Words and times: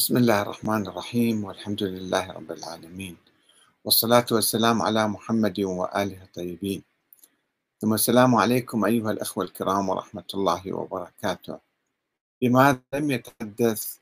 بسم 0.00 0.16
الله 0.16 0.42
الرحمن 0.42 0.86
الرحيم 0.86 1.44
والحمد 1.44 1.82
لله 1.82 2.32
رب 2.32 2.50
العالمين 2.52 3.16
والصلاة 3.84 4.26
والسلام 4.32 4.82
على 4.82 5.08
محمد 5.08 5.60
وآله 5.60 6.22
الطيبين. 6.22 6.82
ثم 7.80 7.94
السلام 7.94 8.34
عليكم 8.34 8.84
أيها 8.84 9.10
الأخوة 9.10 9.44
الكرام 9.44 9.88
ورحمة 9.88 10.24
الله 10.34 10.72
وبركاته. 10.72 11.58
لماذا 12.42 12.80
لم 12.94 13.10
يتحدث 13.10 13.96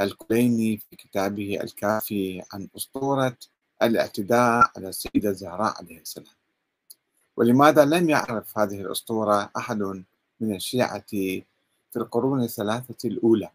الكليني 0.00 0.76
في 0.78 0.96
كتابه 0.96 1.60
الكافي 1.62 2.42
عن 2.52 2.68
أسطورة 2.76 3.36
الاعتداء 3.82 4.70
على 4.76 4.88
السيدة 4.88 5.30
الزهراء 5.30 5.76
عليه 5.78 6.00
السلام. 6.00 6.36
ولماذا 7.36 7.84
لم 7.84 8.10
يعرف 8.10 8.58
هذه 8.58 8.80
الأسطورة 8.80 9.50
أحد 9.56 9.82
من 10.40 10.54
الشيعة 10.54 11.04
في 11.90 11.96
القرون 11.96 12.42
الثلاثة 12.42 13.08
الأولى؟ 13.08 13.50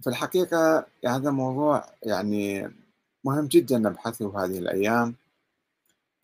في 0.00 0.06
الحقيقة 0.06 0.86
هذا 1.06 1.30
موضوع 1.30 1.84
يعني 2.02 2.70
مهم 3.24 3.46
جدا 3.46 3.78
نبحثه 3.78 4.44
هذه 4.44 4.58
الأيام 4.58 5.14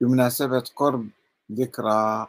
بمناسبة 0.01 0.65
قرب 0.77 1.09
ذكرى 1.53 2.29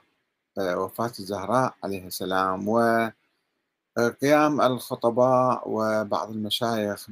آه، 0.58 0.78
وفاة 0.80 1.12
الزهراء 1.20 1.76
عليه 1.84 2.08
السلام 2.08 2.68
وقيام 2.68 4.62
الخطباء 4.62 5.64
وبعض 5.66 6.30
المشايخ 6.30 7.08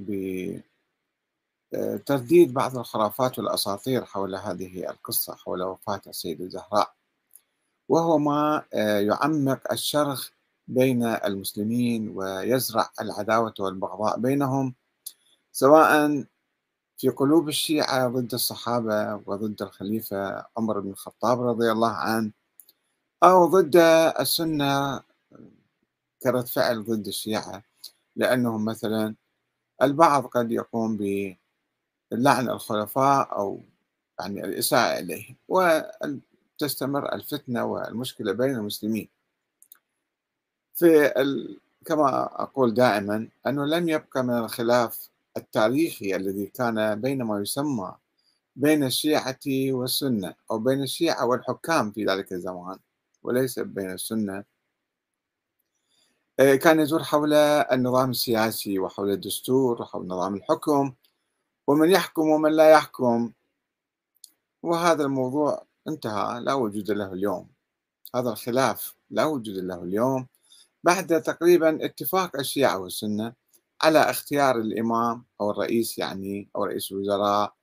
بترديد 1.74 2.54
بعض 2.54 2.78
الخرافات 2.78 3.40
والأساطير 3.40 4.06
حول 4.06 4.36
هذه 4.36 4.90
القصة 4.90 5.36
حول 5.36 5.64
وفاة 5.64 6.02
السيدة 6.08 6.46
الزهراء. 6.46 6.94
وهو 7.90 8.18
ما 8.18 8.64
آه، 8.74 9.00
يعمق 9.00 9.72
الشرخ 9.72 10.32
بين 10.68 11.04
المسلمين 11.04 12.10
ويزرع 12.10 12.90
العداوة 13.02 13.54
والبغضاء 13.60 14.20
بينهم 14.20 14.76
سواء 15.52 16.24
في 16.98 17.10
قلوب 17.10 17.50
الشيعة 17.50 18.08
ضد 18.08 18.34
الصحابة 18.34 19.16
وضد 19.26 19.62
الخليفة 19.62 20.46
عمر 20.58 20.80
بن 20.80 20.90
الخطاب 20.90 21.42
رضي 21.42 21.72
الله 21.72 21.92
عنه 21.92 22.32
أو 23.24 23.46
ضد 23.48 23.76
السنة 24.20 25.02
كرد 26.24 26.48
فعل 26.48 26.84
ضد 26.86 27.08
الشيعة 27.08 27.64
لأنهم 28.16 28.66
مثلا 28.66 29.16
البعض 29.82 30.26
قد 30.26 30.52
يقوم 30.52 30.98
بلعن 32.12 32.50
الخلفاء 32.50 33.38
أو 33.38 33.64
يعني 34.20 34.46
الإساءة 34.46 35.00
إليهم 35.00 35.36
وتستمر 35.48 37.14
الفتنة 37.14 37.66
والمشكلة 37.66 38.32
بين 38.34 38.56
المسلمين. 38.56 39.10
في 40.76 41.22
ال... 41.22 41.60
كما 41.86 42.24
أقول 42.44 42.74
دائما 42.74 43.30
أنه 43.48 43.66
لم 43.66 43.90
يبقى 43.90 44.24
من 44.24 44.38
الخلاف 44.38 45.10
التاريخي 45.38 46.16
الذي 46.16 46.46
كان 46.46 47.02
بين 47.02 47.24
ما 47.24 47.40
يسمى 47.42 47.96
بين 48.56 48.84
الشيعة 48.84 49.40
والسنة 49.48 50.36
أو 50.52 50.60
بين 50.60 50.84
الشيعة 50.84 51.26
والحكام 51.26 51.92
في 51.92 52.06
ذلك 52.06 52.34
الزمان 52.34 52.80
وليس 53.24 53.60
بين 53.60 53.92
السنة. 53.92 54.44
آه، 56.40 56.56
كان 56.56 56.80
يدور 56.80 57.04
حول 57.04 57.34
النظام 57.34 58.10
السياسي 58.10 58.80
وحول 58.80 59.12
الدستور 59.12 59.82
وحول 59.82 60.08
نظام 60.08 60.36
الحكم 60.36 60.94
ومن 61.68 61.92
يحكم 61.92 62.30
ومن 62.30 62.52
لا 62.52 62.72
يحكم. 62.72 63.32
وهذا 64.64 65.04
الموضوع 65.04 65.66
انتهى 65.88 66.40
لا 66.42 66.54
وجود 66.54 66.92
له 66.92 67.14
اليوم. 67.14 67.50
هذا 68.16 68.30
الخلاف 68.30 68.96
لا 69.10 69.26
وجود 69.26 69.58
له 69.58 69.84
اليوم. 69.84 70.28
بعد 70.86 71.22
تقريبا 71.22 71.86
اتفاق 71.86 72.40
الشيعة 72.40 72.80
والسنة 72.80 73.34
على 73.82 74.00
اختيار 74.00 74.58
الإمام 74.58 75.26
أو 75.42 75.52
الرئيس 75.52 75.98
يعني 75.98 76.50
أو 76.56 76.64
رئيس 76.64 76.92
الوزراء 76.92 77.54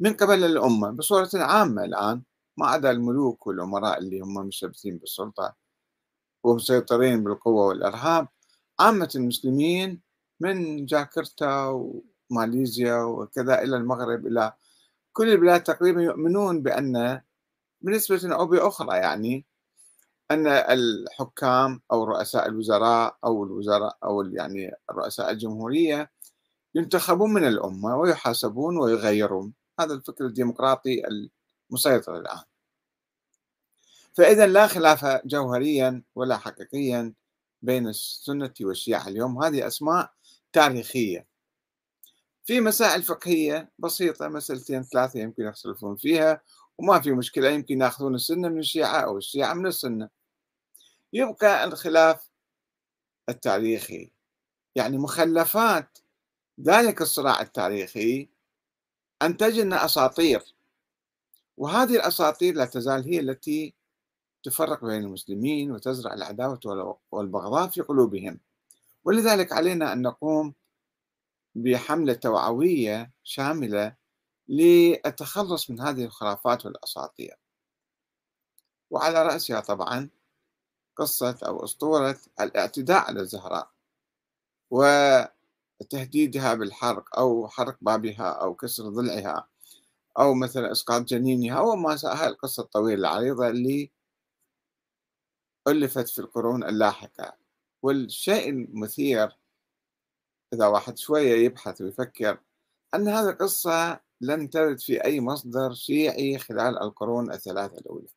من 0.00 0.12
قبل 0.14 0.44
الأمة 0.44 0.90
بصورة 0.90 1.30
عامة 1.34 1.84
الآن. 1.84 2.22
ما 2.56 2.66
عدا 2.66 2.90
الملوك 2.90 3.46
والأمراء 3.46 3.98
اللي 3.98 4.20
هم 4.20 4.34
مشبثين 4.46 4.98
بالسلطة 4.98 5.54
ومسيطرين 6.44 7.24
بالقوة 7.24 7.66
والإرهاب 7.66 8.28
عامة 8.80 9.08
المسلمين 9.16 10.00
من 10.40 10.86
جاكرتا 10.86 11.82
وماليزيا 12.30 13.02
وكذا 13.02 13.62
إلى 13.62 13.76
المغرب 13.76 14.26
إلى 14.26 14.52
كل 15.12 15.28
البلاد 15.28 15.62
تقريبا 15.62 16.02
يؤمنون 16.02 16.62
بأن 16.62 17.20
بنسبة 17.82 18.34
أو 18.34 18.46
بأخرى 18.46 18.96
يعني 18.98 19.46
أن 20.32 20.46
الحكام 20.46 21.80
أو 21.92 22.04
رؤساء 22.04 22.46
الوزراء 22.48 23.18
أو 23.24 23.44
الوزراء 23.44 23.98
أو 24.04 24.22
يعني 24.22 24.72
رؤساء 24.90 25.30
الجمهورية 25.30 26.10
ينتخبون 26.74 27.32
من 27.34 27.44
الأمة 27.44 27.96
ويحاسبون 27.96 28.78
ويغيرون. 28.78 29.52
هذا 29.80 29.94
الفكر 29.94 30.26
الديمقراطي 30.26 31.02
المسيطر 31.70 32.18
الآن. 32.18 32.42
فإذا 34.14 34.46
لا 34.46 34.66
خلاف 34.66 35.04
جوهريا 35.26 36.02
ولا 36.14 36.36
حقيقيا 36.36 37.14
بين 37.62 37.88
السنة 37.88 38.54
والشيعة 38.60 39.08
اليوم. 39.08 39.44
هذه 39.44 39.66
أسماء 39.66 40.12
تاريخية. 40.52 41.26
في 42.44 42.60
مسائل 42.60 43.02
فقهية 43.02 43.70
بسيطة 43.78 44.28
مسألتين 44.28 44.82
ثلاثة 44.82 45.20
يمكن 45.20 45.42
يختلفون 45.42 45.96
فيها 45.96 46.40
وما 46.78 47.00
في 47.00 47.12
مشكلة 47.12 47.48
يمكن 47.50 47.80
يأخذون 47.80 48.14
السنة 48.14 48.48
من 48.48 48.58
الشيعة 48.58 49.00
أو 49.00 49.18
الشيعة 49.18 49.54
من 49.54 49.66
السنة. 49.66 50.21
يبقى 51.12 51.64
الخلاف 51.64 52.30
التاريخي. 53.28 54.10
يعني 54.74 54.98
مخلفات 54.98 55.98
ذلك 56.60 57.02
الصراع 57.02 57.40
التاريخي 57.40 58.28
أنتج 59.22 59.60
لنا 59.60 59.84
أساطير. 59.84 60.54
وهذه 61.56 61.96
الأساطير 61.96 62.54
لا 62.54 62.64
تزال 62.64 63.04
هي 63.04 63.20
التي 63.20 63.74
تفرق 64.42 64.84
بين 64.84 65.02
المسلمين 65.04 65.70
وتزرع 65.72 66.12
العداوة 66.14 66.98
والبغضاء 67.12 67.68
في 67.68 67.80
قلوبهم. 67.80 68.40
ولذلك 69.04 69.52
علينا 69.52 69.92
أن 69.92 70.02
نقوم 70.02 70.54
بحملة 71.54 72.12
توعوية 72.12 73.10
شاملة 73.24 73.96
للتخلص 74.48 75.70
من 75.70 75.80
هذه 75.80 76.04
الخرافات 76.04 76.66
والأساطير. 76.66 77.36
وعلى 78.90 79.22
رأسها 79.22 79.60
طبعا 79.60 80.08
قصة 80.96 81.38
أو 81.46 81.64
أسطورة 81.64 82.18
الاعتداء 82.40 82.98
على 82.98 83.20
الزهراء 83.20 83.70
وتهديدها 84.70 86.54
بالحرق 86.54 87.18
أو 87.18 87.48
حرق 87.48 87.76
بابها 87.80 88.30
أو 88.30 88.54
كسر 88.54 88.88
ضلعها 88.88 89.48
أو 90.18 90.34
مثلا 90.34 90.72
إسقاط 90.72 91.02
جنينها 91.02 91.60
وما 91.60 91.96
هاي 92.04 92.28
القصة 92.28 92.62
الطويلة 92.62 93.00
العريضة 93.00 93.48
اللي 93.48 93.90
ألفت 95.68 96.08
في 96.08 96.18
القرون 96.18 96.64
اللاحقة. 96.64 97.36
والشيء 97.82 98.50
المثير 98.50 99.38
إذا 100.52 100.66
واحد 100.66 100.98
شوية 100.98 101.44
يبحث 101.44 101.80
ويفكر 101.80 102.40
أن 102.94 103.08
هذه 103.08 103.30
القصة 103.30 104.00
لم 104.20 104.46
ترد 104.46 104.80
في 104.80 105.04
أي 105.04 105.20
مصدر 105.20 105.74
شيعي 105.74 106.38
خلال 106.38 106.82
القرون 106.82 107.32
الثلاثة 107.32 107.78
الأولى. 107.78 108.08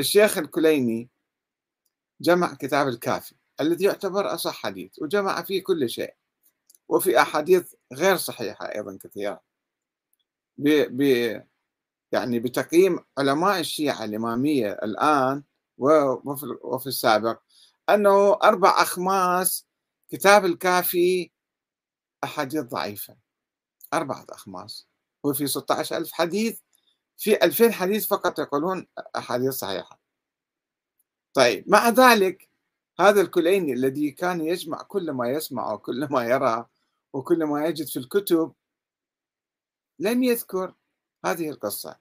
الشيخ 0.00 0.38
الكليني 0.38 1.10
جمع 2.20 2.54
كتاب 2.54 2.88
الكافي 2.88 3.34
الذي 3.60 3.84
يعتبر 3.84 4.34
أصح 4.34 4.54
حديث 4.54 5.02
وجمع 5.02 5.42
فيه 5.42 5.62
كل 5.62 5.90
شيء. 5.90 6.14
وفي 6.88 7.20
أحاديث 7.22 7.74
غير 7.94 8.16
صحيحة 8.16 8.66
أيضا 8.74 8.98
كثيرة. 9.02 9.40
ب 10.58 10.68
ب 10.96 11.02
يعني 12.12 12.40
بتقييم 12.40 12.98
علماء 13.18 13.60
الشيعة 13.60 14.04
الإمامية 14.04 14.72
الآن 14.72 15.42
وفي, 15.78 16.86
السابق 16.88 17.40
أنه 17.90 18.34
أربع 18.44 18.82
أخماس 18.82 19.66
كتاب 20.12 20.44
الكافي 20.44 21.30
أحاديث 22.24 22.60
ضعيفة. 22.64 23.16
أربعة 23.94 24.26
أخماس. 24.30 24.88
وفي 25.24 25.46
16 25.46 25.96
ألف 25.98 26.12
حديث 26.12 26.60
في 27.18 27.44
2000 27.44 27.72
حديث 27.72 28.06
فقط 28.06 28.38
يقولون 28.38 28.86
أحاديث 29.16 29.54
صحيحة. 29.54 30.00
طيب 31.34 31.64
مع 31.68 31.88
ذلك 31.88 32.48
هذا 33.00 33.20
الكليني 33.20 33.72
الذي 33.72 34.10
كان 34.10 34.40
يجمع 34.40 34.82
كل 34.82 35.10
ما 35.10 35.28
يسمع 35.28 35.72
وكل 35.72 36.08
ما 36.10 36.24
يرى 36.24 36.66
وكل 37.12 37.44
ما 37.44 37.66
يجد 37.66 37.86
في 37.86 37.98
الكتب 37.98 38.52
لم 39.98 40.22
يذكر 40.22 40.74
هذه 41.24 41.50
القصة. 41.50 41.96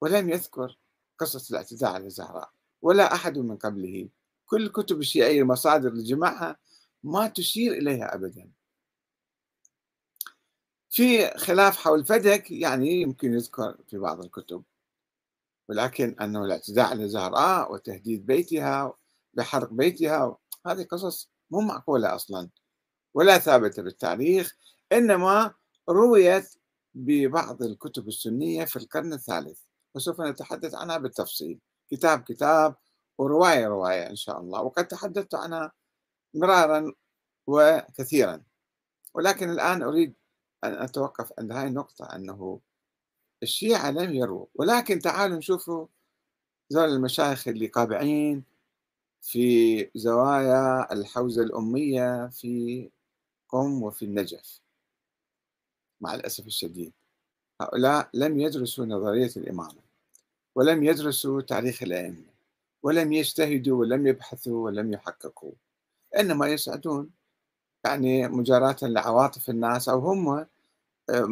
ولم 0.00 0.30
يذكر 0.30 0.78
قصة 1.18 1.50
الاعتداء 1.50 1.90
على 1.92 2.06
الزهراء 2.06 2.50
ولا 2.82 3.14
أحد 3.14 3.38
من 3.38 3.56
قبله. 3.56 4.08
كل 4.46 4.62
الكتب 4.66 5.00
الشيعية 5.00 5.42
المصادر 5.42 5.88
اللي 5.88 6.02
جمعها 6.02 6.56
ما 7.02 7.28
تشير 7.28 7.72
إليها 7.72 8.14
أبدا. 8.14 8.50
في 10.90 11.30
خلاف 11.38 11.76
حول 11.76 12.04
فدك 12.04 12.50
يعني 12.50 13.00
يمكن 13.00 13.34
يذكر 13.34 13.76
في 13.88 13.98
بعض 13.98 14.24
الكتب. 14.24 14.62
ولكن 15.70 16.16
أنه 16.20 16.44
الاعتداء 16.44 16.86
على 16.86 17.04
الزهراء 17.04 17.72
وتهديد 17.72 18.26
بيتها 18.26 18.92
بحرق 19.34 19.72
بيتها 19.72 20.36
هذه 20.66 20.82
قصص 20.82 21.30
مو 21.50 21.60
معقولة 21.60 22.14
أصلا 22.14 22.48
ولا 23.14 23.38
ثابتة 23.38 23.82
بالتاريخ 23.82 24.56
إنما 24.92 25.54
رويت 25.88 26.54
ببعض 26.94 27.62
الكتب 27.62 28.08
السنية 28.08 28.64
في 28.64 28.76
القرن 28.76 29.12
الثالث 29.12 29.60
وسوف 29.94 30.20
نتحدث 30.20 30.74
عنها 30.74 30.98
بالتفصيل. 30.98 31.60
كتاب 31.90 32.22
كتاب 32.22 32.76
ورواية 33.18 33.66
رواية 33.68 34.10
إن 34.10 34.16
شاء 34.16 34.40
الله 34.40 34.62
وقد 34.62 34.86
تحدثت 34.88 35.34
عنها 35.34 35.72
مرارا 36.34 36.92
وكثيرا. 37.46 38.42
ولكن 39.14 39.50
الآن 39.50 39.82
أريد 39.82 40.14
أن 40.64 40.72
أتوقف 40.74 41.32
عند 41.38 41.52
هذه 41.52 41.66
النقطة 41.66 42.04
أنه 42.04 42.60
الشيعة 43.42 43.90
لم 43.90 44.14
يروا 44.14 44.46
ولكن 44.54 44.98
تعالوا 44.98 45.36
نشوفوا 45.38 45.86
زول 46.68 46.88
المشايخ 46.88 47.48
اللي 47.48 47.66
قابعين 47.66 48.44
في 49.22 49.90
زوايا 49.94 50.92
الحوزة 50.92 51.42
الأمية 51.42 52.26
في 52.28 52.90
قم 53.48 53.82
وفي 53.82 54.04
النجف 54.04 54.60
مع 56.00 56.14
الأسف 56.14 56.46
الشديد. 56.46 56.92
هؤلاء 57.60 58.10
لم 58.14 58.40
يدرسوا 58.40 58.86
نظرية 58.86 59.30
الإمامة 59.36 59.80
ولم 60.54 60.84
يدرسوا 60.84 61.40
تاريخ 61.40 61.82
الأئمة 61.82 62.24
ولم 62.82 63.12
يجتهدوا 63.12 63.80
ولم 63.80 64.06
يبحثوا 64.06 64.64
ولم 64.64 64.92
يحققوا. 64.92 65.52
إنما 66.18 66.48
يسعدون 66.48 67.10
يعني 67.84 68.28
مجاراة 68.28 68.76
لعواطف 68.82 69.50
الناس 69.50 69.88
أو 69.88 69.98
هم 69.98 70.46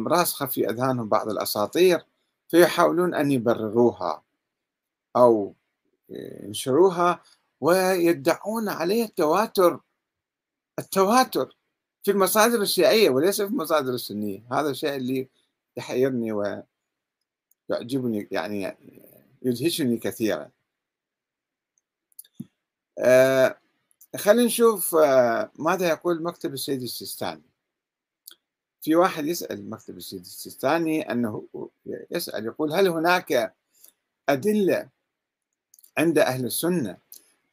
راسخة 0.07 0.45
في 0.45 0.69
أذهانهم 0.69 1.09
بعض 1.09 1.29
الأساطير 1.29 2.05
فيحاولون 2.47 3.13
أن 3.15 3.31
يبرروها 3.31 4.23
أو 5.15 5.55
ينشروها 6.09 7.23
ويدعون 7.61 8.69
عليه 8.69 9.03
التواتر 9.03 9.79
التواتر 10.79 11.57
في 12.03 12.11
المصادر 12.11 12.61
الشيعية 12.61 13.09
وليس 13.09 13.41
في 13.41 13.47
المصادر 13.47 13.93
السنية. 13.93 14.43
هذا 14.51 14.69
الشيء 14.69 14.95
اللي 14.95 15.27
يحيرني 15.77 16.31
ويعجبني 17.69 18.27
يعني 18.31 18.77
يدهشني 19.41 19.97
كثيرا. 19.97 20.49
آه 22.99 23.57
خلينا 24.17 24.45
نشوف 24.45 24.95
آه 24.95 25.51
ماذا 25.55 25.89
يقول 25.89 26.23
مكتب 26.23 26.53
السيد 26.53 26.81
السيستاني؟ 26.81 27.48
في 28.81 28.95
واحد 28.95 29.25
يسأل 29.25 29.69
مكتب 29.69 29.97
السيد 29.97 30.19
السيستاني 30.19 31.11
أنه 31.11 31.47
يسأل 32.11 32.45
يقول 32.45 32.73
هل 32.73 32.87
هناك 32.87 33.55
أدلة 34.29 34.89
عند 35.97 36.17
أهل 36.19 36.45
السنة 36.45 36.97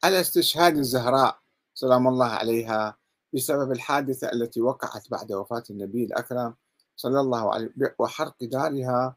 على 0.03 0.21
استشهاد 0.21 0.77
الزهراء 0.77 1.39
سلام 1.73 2.07
الله 2.07 2.25
عليها 2.25 2.97
بسبب 3.33 3.71
الحادثة 3.71 4.31
التي 4.31 4.61
وقعت 4.61 5.09
بعد 5.09 5.31
وفاة 5.31 5.63
النبي 5.69 6.05
الأكرم 6.05 6.55
صلى 6.95 7.19
الله 7.19 7.53
عليه 7.53 7.69
وحرق 7.99 8.43
دارها؟ 8.43 9.15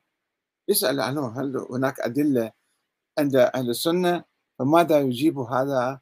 يسأل 0.68 1.00
عنه 1.00 1.40
هل 1.40 1.66
هناك 1.70 2.00
أدلة 2.00 2.52
عند 3.18 3.36
أهل 3.36 3.70
السنة؟ 3.70 4.24
فماذا 4.58 5.00
يجيب 5.00 5.38
هذا 5.38 6.00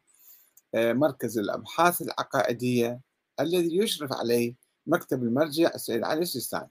آه، 0.75 0.93
مركز 0.93 1.39
الأبحاث 1.39 2.03
العقائدية 2.03 3.01
الذي 3.41 3.77
يشرف 3.77 4.13
عليه 4.13 4.55
مكتب 4.89 5.23
المرجع 5.23 5.71
السيد 5.75 6.05
علي 6.05 6.23
السيستاني. 6.23 6.71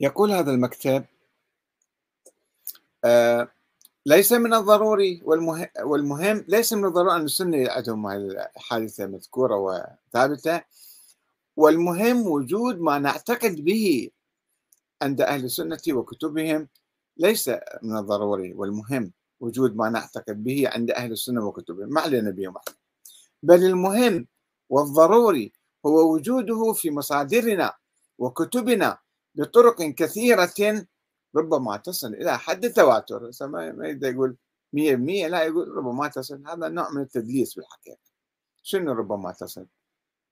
يقول 0.00 0.32
هذا 0.32 0.50
المكتب 0.50 1.04
آه، 3.04 3.48
ليس 4.06 4.32
من 4.32 4.54
الضروري 4.54 5.22
والمهم, 5.24 5.66
والمهم 5.82 6.44
ليس 6.48 6.72
من 6.72 6.84
الضروري 6.84 7.16
أن 7.16 7.24
السنة 7.24 7.70
عندهم 7.70 8.06
الحادثة 8.08 9.06
مذكورة 9.06 9.56
وثابتة. 9.56 10.62
والمهم 11.56 12.26
وجود 12.26 12.80
ما 12.80 12.98
نعتقد 12.98 13.64
به 13.64 14.10
عند 15.02 15.20
أهل 15.20 15.44
السنة 15.44 15.80
وكتبهم 15.90 16.68
ليس 17.16 17.48
من 17.82 17.96
الضروري 17.98 18.52
والمهم 18.52 19.12
وجود 19.40 19.76
ما 19.76 19.88
نعتقد 19.88 20.44
به 20.44 20.68
عند 20.68 20.90
أهل 20.90 21.12
السنة 21.12 21.46
وكتبهم. 21.46 21.88
ما 21.88 22.00
علينا 22.00 22.30
بهم؟ 22.30 22.54
بل 23.46 23.64
المهم 23.64 24.26
والضروري 24.68 25.52
هو 25.86 26.14
وجوده 26.14 26.72
في 26.72 26.90
مصادرنا 26.90 27.74
وكتبنا 28.18 28.98
بطرق 29.34 29.82
كثيرة 29.82 30.86
ربما 31.36 31.76
تصل 31.76 32.14
إلى 32.14 32.38
حد 32.38 32.64
التواتر 32.64 33.30
ما 33.40 33.98
يقول 34.02 34.36
100% 34.72 34.78
لا 35.28 35.42
يقول 35.42 35.68
ربما 35.68 36.08
تصل. 36.08 36.46
هذا 36.46 36.68
نوع 36.68 36.90
من 36.90 37.02
التدليس 37.02 37.54
بالحقيقة. 37.54 37.98
شنو 38.62 38.92
ربما 38.92 39.32
تصل؟ 39.32 39.66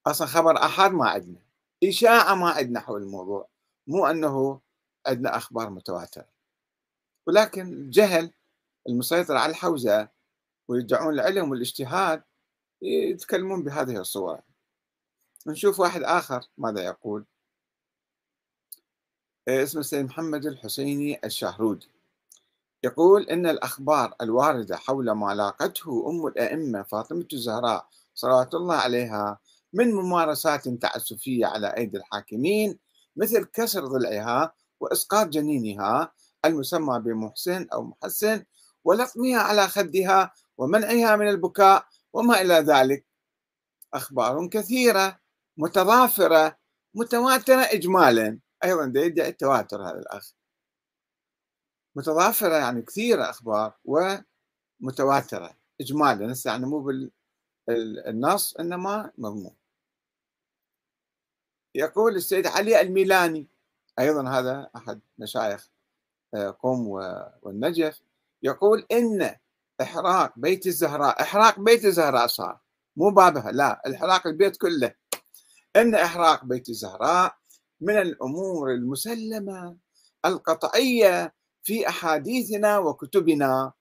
أصلا 0.06 0.26
خبر 0.26 0.56
أحد 0.56 0.92
ما 0.92 1.08
عندنا. 1.08 1.40
إشاعة 1.84 2.34
ما 2.34 2.50
عندنا 2.50 2.80
حول 2.80 3.02
الموضوع. 3.02 3.48
مو 3.86 4.06
أنه 4.06 4.60
عندنا 5.06 5.36
أخبار 5.36 5.70
متواترة. 5.70 6.28
ولكن 7.26 7.72
الجهل 7.72 8.30
المسيطر 8.88 9.36
على 9.36 9.50
الحوزة 9.50 10.08
ويدعون 10.68 11.14
العلم 11.14 11.50
والإجتهاد 11.50 12.22
يتكلمون 12.84 13.62
بهذه 13.62 14.00
الصورة. 14.00 14.42
نشوف 15.46 15.80
واحد 15.80 16.02
آخر 16.02 16.44
ماذا 16.58 16.82
يقول. 16.82 17.24
اسمه 19.48 19.80
السيد 19.80 20.04
محمد 20.04 20.46
الحسيني 20.46 21.20
الشهرودي. 21.24 21.88
يقول 22.84 23.22
إن 23.22 23.46
الأخبار 23.46 24.14
الواردة 24.20 24.76
حول 24.76 25.10
ما 25.10 25.34
لاقته 25.34 26.10
أم 26.10 26.26
الأئمة 26.26 26.82
فاطمة 26.82 27.26
الزهراء 27.32 27.88
صلوات 28.14 28.54
الله 28.54 28.74
عليها 28.74 29.38
من 29.72 29.94
ممارسات 29.94 30.68
تعسفية 30.68 31.46
على 31.46 31.76
أيدي 31.76 31.96
الحاكمين 31.96 32.78
مثل 33.16 33.44
كسر 33.44 33.86
ضلعها 33.86 34.52
وإسقاط 34.80 35.28
جنينها 35.28 36.12
المسمى 36.44 37.00
بمحسن 37.00 37.66
أو 37.72 37.82
محسن 37.82 38.44
ولطمها 38.84 39.38
على 39.38 39.68
خدها 39.68 40.32
ومنعها 40.58 41.16
من 41.16 41.28
البكاء 41.28 41.86
وما 42.14 42.40
إلى 42.40 42.54
ذلك. 42.54 43.06
أخبار 43.94 44.48
كثيرة 44.48 45.20
متضافرة 45.56 46.58
متواترة 46.94 47.62
إجمالا. 47.62 48.38
أيضا 48.64 49.00
يدعي 49.00 49.28
التواتر 49.28 49.82
هذا 49.82 49.98
الأخ. 49.98 50.32
متضافرة 51.96 52.54
يعني 52.56 52.82
كثيرة 52.82 53.30
أخبار 53.30 53.78
ومتواترة 54.80 55.56
إجمالا. 55.80 56.34
يعني 56.46 56.66
مو 56.66 56.80
بالنص 57.68 58.56
إنما 58.56 59.12
مضمون. 59.18 59.56
يقول 61.74 62.16
السيد 62.16 62.46
علي 62.46 62.80
الميلاني. 62.80 63.46
أيضا 63.98 64.28
هذا 64.28 64.70
أحد 64.76 65.00
مشايخ 65.18 65.70
آه، 66.34 66.50
قم 66.50 66.88
والنجف. 67.42 68.02
يقول 68.42 68.86
إن 68.92 69.36
إحراق 69.80 70.32
بيت 70.36 70.66
الزهراء 70.66 71.22
إحراق 71.22 71.60
بيت 71.60 71.84
الزهراء 71.84 72.26
صار. 72.26 72.58
مو 72.96 73.10
بابها 73.10 73.52
لا 73.52 73.82
الحراق 73.86 74.26
البيت 74.26 74.56
كله. 74.56 74.94
إن 75.76 75.94
إحراق 75.94 76.44
بيت 76.44 76.68
الزهراء 76.68 77.36
من 77.80 77.98
الأمور 77.98 78.70
المسلمة 78.70 79.76
القطعية 80.24 81.34
في 81.62 81.88
أحاديثنا 81.88 82.78
وكتبنا 82.78 83.72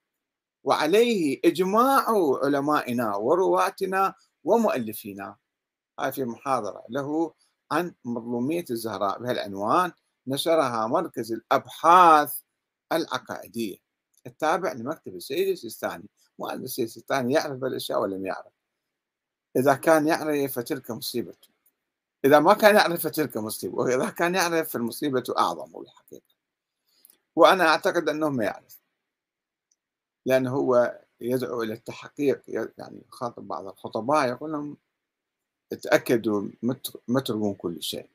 وعليه 0.63 1.39
إجماع 1.45 2.05
علمائنا 2.43 3.15
ورواتنا 3.15 4.13
ومؤلفينا. 4.43 5.35
هاي 5.99 6.11
في 6.11 6.25
محاضرة 6.25 6.83
له 6.89 7.33
عن 7.71 7.93
مظلومية 8.05 8.65
الزهراء 8.71 9.19
بهالعنوان 9.19 9.91
نشرها 10.27 10.87
مركز 10.87 11.31
الأبحاث 11.31 12.39
العقائدية. 12.91 13.77
التابع 14.27 14.73
لمكتب 14.73 15.15
السيد 15.15 15.47
السيستاني. 15.47 16.05
مو 16.39 16.49
السيد 16.49 16.85
السيستاني 16.85 17.33
يعرف 17.33 17.63
الاشياء 17.63 18.01
ولا 18.01 18.15
لم 18.15 18.25
يعرف؟ 18.25 18.53
إذا 19.55 19.75
كان 19.75 20.07
يعرف 20.07 20.53
فتلك 20.53 20.91
مصيبته. 20.91 21.53
إذا 22.25 22.39
ما 22.39 22.53
كان 22.53 22.75
يعرف 22.75 23.07
فتلك 23.07 23.37
مصيبة 23.37 23.75
وإذا 23.75 24.09
كان 24.09 24.35
يعرف 24.35 24.69
فالمصيبة 24.69 25.23
أعظم 25.37 25.71
بالحقيقة 25.71 26.35
وأنا 27.35 27.67
أعتقد 27.67 28.09
أنه 28.09 28.29
ما 28.29 28.43
يعرف. 28.43 28.81
لأنه 30.25 30.51
هو 30.51 30.99
يدعو 31.21 31.63
إلى 31.63 31.73
التحقيق 31.73 32.41
يعني 32.77 33.01
خاطب 33.09 33.47
بعض 33.47 33.67
الخطباء 33.67 34.29
يقول 34.29 34.51
لهم 34.51 34.77
تأكدوا 35.81 36.47
ما 37.07 37.19
تروون 37.19 37.53
كل 37.53 37.83
شيء. 37.83 38.09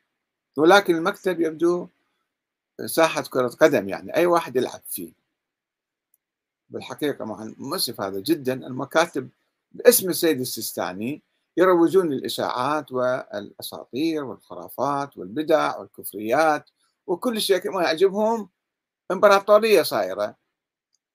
ولكن 0.56 0.94
المكتب 0.94 1.40
يبدو 1.40 1.88
ساحة 2.86 3.22
كرة 3.22 3.48
قدم 3.48 3.88
يعني 3.88 4.16
أي 4.16 4.26
واحد 4.26 4.56
يلعب 4.56 4.80
فيه. 4.88 5.12
بالحقيقة 6.70 7.24
مع 7.24 7.52
مؤسف 7.56 8.00
هذا 8.00 8.20
جدا 8.20 8.52
المكاتب 8.52 9.30
باسم 9.72 10.08
السيد 10.10 10.40
السيستاني 10.40 11.22
يروجون 11.56 12.08
للإشاعات 12.08 12.92
والأساطير 12.92 14.24
والخرافات 14.24 15.18
والبدع 15.18 15.78
والكفريات 15.78 16.70
وكل 17.06 17.40
شيء 17.40 17.70
ما 17.70 17.82
يعجبهم 17.82 18.48
إمبراطورية 19.10 19.82
صايرة. 19.82 20.36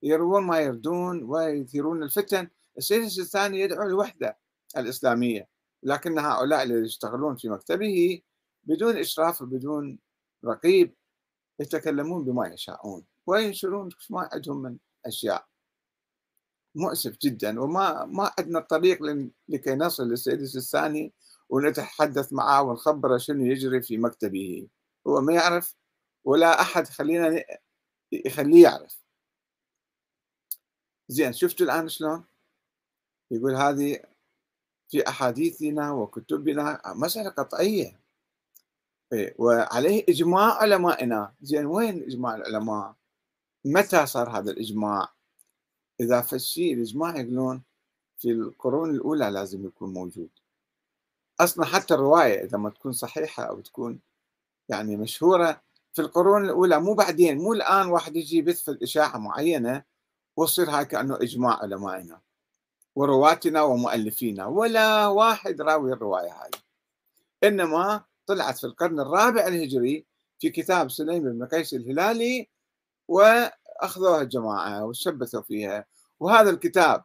يروون 0.04 0.44
ما 0.44 0.60
يردون 0.60 1.24
ويثيرون 1.24 2.04
الفتن. 2.04 2.48
السيد 2.78 3.04
الثاني 3.04 3.60
يدعو 3.60 3.88
الوحدة 3.88 4.38
الإسلامية 4.78 5.48
لكن 5.84 6.20
هؤلاء 6.20 6.64
اللي 6.64 6.86
يشتغلون 6.86 7.36
في 7.36 7.50
مكتبه 7.50 8.22
بدون 8.64 8.98
إشراف 8.98 9.42
وبدون 9.42 10.00
رقيب 10.46 10.94
يتكلمون 11.60 12.24
بما 12.24 12.48
يشاءون 12.48 13.04
وينشرون 13.28 13.90
ما 14.10 14.30
عندهم 14.34 14.62
من 14.62 14.78
أشياء 15.06 15.48
مؤسف 16.76 17.18
جدا 17.22 17.62
وما 17.62 18.06
ما 18.06 18.32
عندنا 18.40 18.60
طريق 18.60 19.00
لكي 19.50 19.76
نصل 19.76 20.08
للسيد 20.08 20.42
الثاني 20.42 21.14
ونتحدث 21.50 22.34
معه 22.34 22.62
ونخبره 22.64 23.18
شنو 23.18 23.46
يجري 23.46 23.82
في 23.82 23.98
مكتبه. 23.98 24.68
هو 25.08 25.22
ما 25.22 25.34
يعرف 25.34 25.76
ولا 26.26 26.62
أحد 26.62 26.88
خلينا 26.88 27.44
يخليه 28.12 28.64
يعرف. 28.64 29.04
زين 31.08 31.34
شفتوا 31.34 31.66
الآن 31.66 31.90
شلون؟ 31.90 32.24
يقول 33.32 33.56
هذه 33.56 34.00
في 34.90 35.08
أحاديثنا 35.08 35.92
وكتبنا 35.92 36.82
مسألة 36.86 37.30
قطعية. 37.30 38.00
إيه، 39.14 39.36
وعليه 39.40 40.06
إجماع 40.10 40.54
علمائنا. 40.54 41.34
زين 41.42 41.66
وين 41.66 42.04
إجماع 42.04 42.36
العلماء؟ 42.36 42.96
متى 43.66 44.06
صار 44.06 44.30
هذا 44.30 44.52
الإجماع؟ 44.52 45.14
إذا 46.00 46.28
الشيء 46.34 46.74
الإجماع 46.74 47.18
يقولون 47.18 47.64
في 48.18 48.32
القرون 48.32 48.90
الأولى 48.90 49.30
لازم 49.30 49.66
يكون 49.66 49.94
موجود. 49.94 50.30
أصلا 51.40 51.66
حتى 51.66 51.94
الرواية 51.94 52.44
إذا 52.44 52.58
ما 52.58 52.70
تكون 52.70 52.92
صحيحة 52.92 53.44
أو 53.44 53.60
تكون 53.60 54.00
يعني 54.70 54.98
مشهورة 54.98 55.62
في 55.94 56.02
القرون 56.02 56.46
الأولى 56.46 56.80
مو 56.80 56.94
بعدين 56.94 57.38
مو 57.38 57.54
الآن 57.54 57.88
واحد 57.88 58.16
يجي 58.16 58.38
يبث 58.38 58.70
إشاعة 58.70 59.18
معينة 59.18 59.84
ويصير 60.38 60.70
هاي 60.70 60.86
كأنه 60.86 61.16
إجماع 61.16 61.60
علمائنا 61.62 62.22
ورواتنا 62.96 63.62
ومؤلفينا 63.62 64.46
ولا 64.46 65.08
واحد 65.08 65.62
راوي 65.62 65.94
الرواية 65.94 66.32
هذه. 66.32 66.62
إنما 67.44 68.04
طلعت 68.26 68.58
في 68.58 68.64
القرن 68.64 69.00
الرابع 69.00 69.48
الهجري 69.48 70.06
في 70.40 70.50
كتاب 70.50 70.92
سليم 70.92 71.24
بن 71.24 71.46
قيس 71.46 71.74
الهلالي 71.74 72.50
وأخذوها 73.14 74.22
الجماعة 74.22 74.86
وشبثوا 74.86 75.42
فيها. 75.42 75.86
وهذا 76.20 76.50
الكتاب 76.50 77.04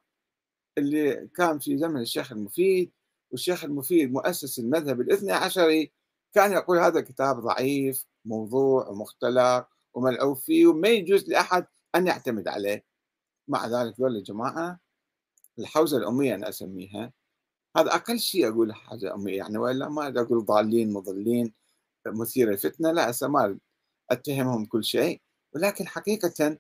اللي 0.79 1.29
كان 1.37 1.59
في 1.59 1.79
زمن 1.79 2.01
الشيخ 2.01 2.33
المفيد 2.33 2.93
والشيخ 3.31 3.65
المفيد 3.65 4.13
مؤسس 4.13 4.59
المذهب 4.59 5.01
الاثني 5.01 5.33
عشري 5.33 5.93
كان 6.35 6.53
يقول 6.53 6.79
هذا 6.79 7.01
كتاب 7.01 7.41
ضعيف 7.41 8.07
موضوع 8.25 8.89
ومختلق 8.89 9.69
وملعوب 9.95 10.37
فيه 10.37 10.67
وما 10.67 10.89
يجوز 10.89 11.29
لأحد 11.29 11.67
أن 11.95 12.07
يعتمد 12.07 12.49
عليه. 12.49 12.85
مع 13.49 13.67
ذلك 13.67 14.01
ذول 14.01 14.17
الجماعة 14.17 14.81
الحوزة 15.59 15.99
الأمية 15.99 16.35
أنا 16.35 16.49
أسميها 16.49 17.13
هذا 17.77 17.95
أقل 17.95 18.19
شيء 18.19 18.49
أقول 18.49 18.75
حاجة 18.75 19.15
أمية 19.15 19.37
يعني 19.37 19.59
وإلا 19.59 19.89
ما 19.89 20.09
أقول 20.09 20.45
ضالين 20.45 20.93
مضلين 20.93 21.53
مثير 22.07 22.51
الفتنة 22.53 22.93
لا 22.93 23.13
ما 23.23 23.59
أتهمهم 24.11 24.65
كل 24.67 24.85
شيء. 24.85 25.21
ولكن 25.59 25.89
حقيقة 25.89 26.59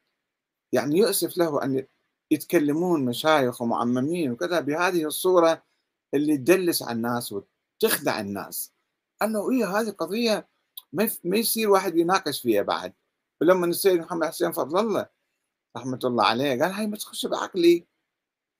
يعني 0.72 0.96
يؤسف 0.98 1.38
له 1.38 1.64
أن 1.64 1.86
يتكلمون 2.30 3.04
مشايخ 3.04 3.62
ومعممين 3.62 4.30
وكذا 4.30 4.60
بهذه 4.60 5.04
الصورة 5.04 5.62
اللي 6.14 6.36
تدلس 6.36 6.82
على 6.82 6.96
الناس 6.96 7.32
وتخدع 7.32 8.20
الناس. 8.20 8.72
أنه 9.22 9.50
إيه 9.50 9.80
هذه 9.80 9.90
قضية 9.90 10.48
ما 10.92 11.36
يصير 11.36 11.70
واحد 11.70 11.96
يناقش 11.96 12.40
فيها 12.40 12.62
بعد. 12.62 12.92
ولما 13.40 13.66
السيد 13.66 14.00
محمد 14.00 14.28
حسين 14.28 14.52
فضل 14.52 14.78
الله 14.78 15.06
رحمة 15.76 16.00
الله 16.04 16.24
عليه 16.24 16.62
قال 16.62 16.72
هاي 16.72 16.86
ما 16.86 16.96
تخش 16.96 17.26
بعقلي. 17.26 17.86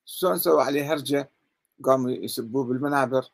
شلون 0.05 0.39
سووا 0.39 0.63
عليه 0.63 0.93
هرجة؟ 0.93 1.31
قاموا 1.85 2.11
يسبوه 2.11 2.65
بالمنابر 2.65 3.31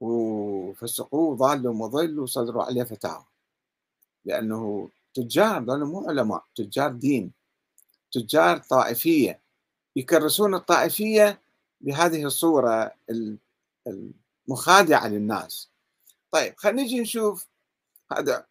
وفسقوه 0.00 1.30
وضالوا 1.30 1.72
ومضل 1.72 2.20
وصدروا 2.20 2.64
عليه 2.64 2.82
فتاوى. 2.82 3.24
لأنه 4.24 4.90
تجار 5.18 5.62
ذول 5.64 5.84
مو 5.84 6.08
علماء 6.08 6.44
تجار 6.54 6.92
دين 6.92 7.32
تجار 8.12 8.58
طائفية. 8.58 9.40
يكرسون 9.96 10.54
الطائفية 10.54 11.42
بهذه 11.80 12.24
الصورة 12.24 12.92
المخادعة 14.48 15.08
للناس. 15.08 15.70
طيب 16.30 16.54
خلينا 16.56 16.82
نجي 16.82 17.00
نشوف 17.00 17.48
هذا 18.12 18.46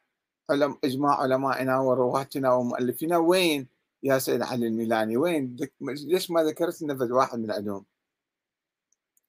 علم 0.50 0.78
إجماع 0.84 1.22
علمائنا 1.22 1.80
ورواتنا 1.80 2.54
ومؤلفينا. 2.54 3.18
وين 3.18 3.68
يا 4.04 4.20
سيد 4.20 4.42
علي 4.42 4.68
الميلاني؟ 4.68 5.18
وين؟ 5.18 5.56
ليش 5.82 6.32
ما 6.32 6.44
ذكرت 6.44 6.82
لنا 6.82 7.14
واحد 7.16 7.40
من 7.40 7.52
عندهم 7.52 7.86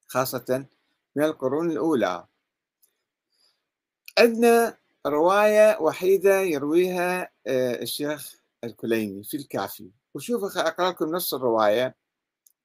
خاصة 0.07 0.67
من 1.17 1.25
القرون 1.25 1.71
الأولى. 1.71 2.27
عندنا 4.19 4.77
رواية 5.09 5.79
وحيدة 5.81 6.41
يرويها 6.41 7.31
آه، 7.47 7.83
الشيخ 7.83 8.35
الكليني 8.65 9.25
في 9.25 9.37
الكافي. 9.37 9.91
وشوفوا 10.15 10.69
أقرأ 10.69 10.91
لكم 10.91 11.05
نص 11.17 11.35
الرواية. 11.35 11.97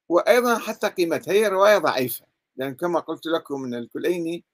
وأيضا 0.10 0.58
حتى 0.58 0.90
قيمتها 0.90 1.32
هي 1.34 1.48
رواية 1.48 1.78
ضعيفة. 1.78 2.26
لأن 2.56 2.76
كما 2.76 3.00
قلت 3.00 3.26
لكم 3.26 3.62
من 3.62 3.76
الكليني 3.76 4.46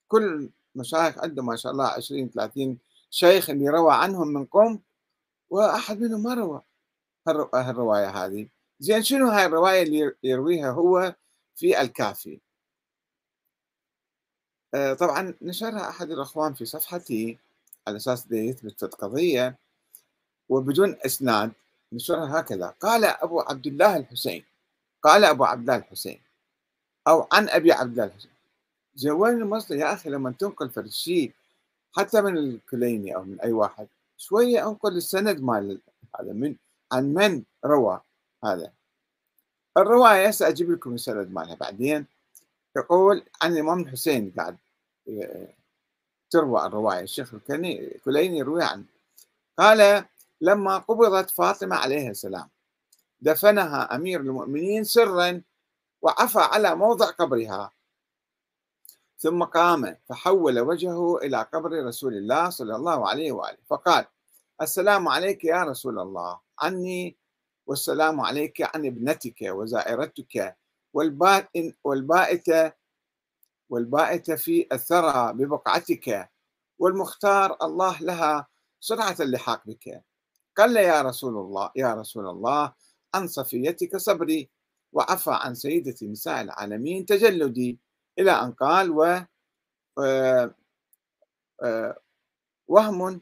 كل 0.09 0.51
مشايخ 0.75 1.19
عنده 1.19 1.43
ما 1.43 1.57
شاء 1.57 1.73
الله 1.73 1.87
20 1.89 2.31
30 2.31 2.79
شيخ 3.11 3.51
اللي 3.51 3.69
روى 3.69 3.95
عنهم 3.95 4.29
من 4.29 4.45
قم 4.45 4.79
وأحد 5.51 6.01
منهم 6.01 6.23
ما 6.23 6.35
روى 6.35 6.63
الروايه 7.55 8.09
هذه. 8.11 8.49
زين 8.81 9.03
شنو 9.03 9.29
هاي 9.29 9.47
الرواية 9.47 9.83
اللي 9.83 10.15
يرويها 10.23 10.71
هو 10.71 11.15
في 11.55 11.81
الكافي؟ 11.81 12.41
طبعا 14.75 15.35
نشرها 15.43 15.89
أحد 15.89 16.11
الأخوان 16.11 16.55
في 16.55 16.65
صفحتي 16.65 17.39
على 17.89 17.97
أساس 17.97 18.27
يثبت 18.31 18.83
القضية 18.83 19.57
وبدون 20.49 20.97
إسناد 21.07 21.53
نشرها 21.93 22.41
هكذا. 22.41 22.75
قال 22.81 23.05
أبو 23.05 23.41
عبد 23.41 23.67
الله 23.67 23.97
الحسين 23.97 24.45
قال 25.03 25.25
أبو 25.25 25.45
عبد 25.45 25.61
الله 25.61 25.77
الحسين 25.77 26.21
أو 27.09 27.29
عن 27.33 27.49
أبي 27.49 27.73
عبد 27.73 27.91
الله 27.91 28.05
الحسين. 28.05 28.31
زين 28.95 29.13
وين 29.13 29.35
المصدر 29.35 29.77
يا 29.77 29.93
أخي 29.93 30.11
لما 30.11 30.31
تنقل 30.39 30.71
فرد 30.71 30.89
شيء 30.91 31.33
حتى 31.97 32.21
من 32.23 32.37
الكليني 32.39 33.15
أو 33.17 33.25
من 33.25 33.41
أي 33.41 33.53
واحد 33.53 33.89
شوية 34.17 34.69
أنقل 34.69 34.97
السند 34.97 35.41
مال 35.41 35.81
هذا 36.21 36.33
من 36.33 36.57
عن 36.93 37.15
من 37.15 37.43
روى 37.65 38.01
هذا؟ 38.45 38.73
الرواية 39.77 40.31
سأجيب 40.31 40.71
لكم 40.71 40.95
السند 40.95 41.33
مالها 41.33 41.55
بعدين. 41.55 42.07
يقول 42.77 43.25
عن 43.43 43.53
الإمام 43.53 43.81
الحسين 43.81 44.33
قاعد 44.39 44.57
تروى 46.31 46.67
الرواية 46.67 47.01
الشيخ 47.01 47.35
الكليني 47.35 48.39
يروي 48.39 48.65
عنه. 48.65 48.85
قال 49.59 50.05
لما 50.41 50.79
قبضت 50.79 51.31
فاطمة 51.31 51.77
عليها 51.77 52.11
السلام 52.11 52.49
دفنها 53.21 53.95
أمير 53.95 54.21
المؤمنين 54.21 54.85
سرا 54.85 55.43
وعفى 56.03 56.39
على 56.39 56.75
موضع 56.75 57.07
قبرها 57.07 57.73
ثم 59.19 59.45
قام 59.45 59.97
فحول 60.09 60.61
وجهه 60.61 61.19
إلى 61.19 61.43
قبر 61.43 61.87
رسول 61.87 62.15
الله 62.15 62.51
صلى 62.51 62.77
الله 62.77 63.09
عليه 63.09 63.33
وآله 63.33 63.59
فقال 63.67 64.05
السلام 64.63 65.09
عليك 65.09 65.45
يا 65.45 65.65
رسول 65.65 65.99
الله 65.99 66.41
عني 66.59 67.17
والسلام 67.67 68.21
عليك 68.21 68.77
عن 68.77 68.87
ابنتك 68.87 69.37
وزائرتك 69.43 70.57
والبائن 70.97 71.75
والبائت 71.85 72.75
والبائت 73.69 74.31
في 74.31 74.67
الثرى 74.73 75.33
ببقعتك 75.33 76.31
والمختار 76.79 77.57
الله 77.63 78.01
لها 78.01 78.49
سرعة 78.81 79.17
اللحاق 79.21 79.63
بك 79.67 80.03
قال 80.57 80.77
يا 80.77 81.03
رسول 81.03 81.37
الله 81.37 81.71
يا 81.77 81.95
رسول 81.95 82.29
الله 82.29 82.73
عن 83.15 83.29
صفيتك 83.29 83.97
صبري 83.97 84.49
وعفى 84.93 85.31
عن 85.33 85.55
سيدة 85.55 85.97
نساء 86.03 86.41
العالمين 86.41 87.07
تجلدي. 87.07 87.79
إلى 88.19 88.33
أن 88.33 88.53
قال 88.53 88.91
و 88.91 89.21
وهم 92.69 93.21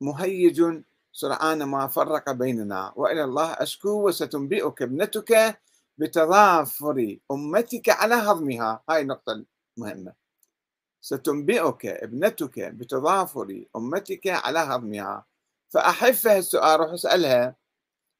مهيج 0.00 0.82
سرعان 1.12 1.62
ما 1.62 1.86
فرق 1.86 2.30
بيننا. 2.30 2.92
وإلى 2.96 3.24
الله 3.24 3.52
أشكو 3.52 4.06
وستنبئك 4.08 4.82
ابنتك 4.82 5.60
بتضافر 5.98 7.18
أمتك 7.30 7.88
على 7.88 8.14
هضمها. 8.14 8.84
هاي 8.90 9.00
النقطة 9.00 9.44
المهمة. 9.78 10.14
ستنبئك 11.00 11.86
ابنتك 11.86 12.60
بتضافر 12.60 13.64
أمتك 13.76 14.26
على 14.26 14.58
هضمها. 14.58 15.26
فأحفها 15.74 16.38
السؤال 16.38 16.80
روح 16.80 16.92
اسألها 16.92 17.56